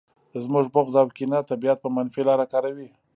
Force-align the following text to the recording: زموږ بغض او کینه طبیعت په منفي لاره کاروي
زموږ 0.43 0.65
بغض 0.75 0.95
او 1.01 1.07
کینه 1.15 1.39
طبیعت 1.49 1.77
په 1.81 1.89
منفي 1.95 2.21
لاره 2.29 2.45
کاروي 2.51 2.89